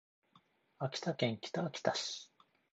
[0.79, 2.31] 秋田県北秋田市